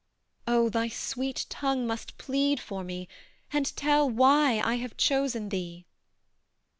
Oh, 0.47 0.67
thy 0.67 0.87
sweet 0.87 1.45
tongue 1.47 1.85
must 1.85 2.17
plead 2.17 2.59
for 2.59 2.83
me 2.83 3.07
And 3.53 3.67
tell 3.75 4.09
why 4.09 4.59
I 4.65 4.77
have 4.77 4.97
chosen 4.97 5.49
thee! 5.49 5.85